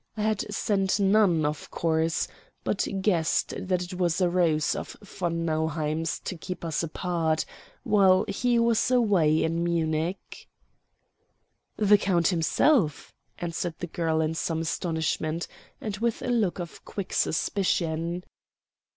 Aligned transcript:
I 0.17 0.23
had 0.23 0.51
sent 0.51 0.99
none, 0.99 1.45
of 1.45 1.69
course, 1.69 2.27
but 2.63 2.87
guessed 3.03 3.53
that 3.67 3.83
it 3.83 3.93
was 3.99 4.19
a 4.19 4.31
ruse 4.31 4.75
of 4.75 4.93
von 5.03 5.45
Nauheim's 5.45 6.17
to 6.21 6.35
keep 6.35 6.65
us 6.65 6.81
apart 6.81 7.45
while 7.83 8.25
he 8.27 8.57
was 8.57 8.89
away 8.89 9.43
in 9.43 9.63
Munich. 9.63 10.47
"The 11.77 11.99
count 11.99 12.29
himself," 12.29 13.13
answered 13.37 13.75
the 13.77 13.85
girl 13.85 14.21
in 14.21 14.33
some 14.33 14.61
astonishment, 14.61 15.47
and 15.79 15.97
with 15.97 16.23
a 16.23 16.29
look 16.29 16.57
of 16.57 16.83
quick 16.83 17.13
suspicion. 17.13 18.23